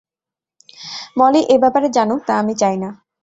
[1.17, 2.89] মলি এ ব্যাপারে জানুক, তা আমি চাই না।